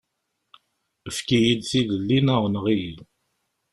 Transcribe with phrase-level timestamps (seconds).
[1.07, 2.91] Efk-iyi-d tilelli neɣ enɣ-iyi.